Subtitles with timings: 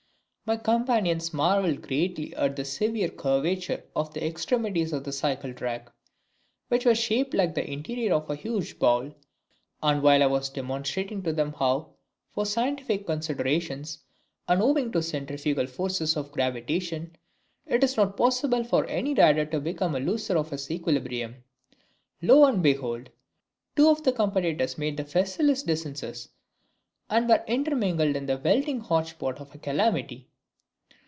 [0.43, 5.89] My companions marvelled greatly at the severe curvature of the extremities of the cycle track,
[6.67, 9.15] which were shaped like the interior of a huge bowl,
[9.81, 11.91] and while I was demonstrating to them how,
[12.33, 13.99] from scientific considerations
[14.45, 17.15] and owing to the centrifugal forces of gravitation,
[17.65, 21.45] it was not possible for any rider to become a loser of his equilibrium
[22.21, 23.09] lo and behold!
[23.77, 26.27] two of the competitors made the facilis descensus,
[27.09, 30.27] and were intermingled in the weltering hotchpot of a calamity.